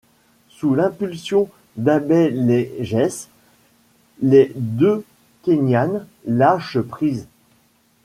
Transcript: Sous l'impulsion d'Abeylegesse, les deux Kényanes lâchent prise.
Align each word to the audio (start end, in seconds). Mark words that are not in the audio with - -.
Sous 0.49 0.73
l'impulsion 0.73 1.47
d'Abeylegesse, 1.77 3.29
les 4.23 4.51
deux 4.55 5.05
Kényanes 5.43 6.07
lâchent 6.25 6.79
prise. 6.81 7.27